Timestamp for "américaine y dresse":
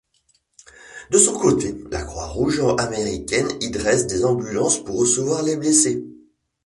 2.79-4.07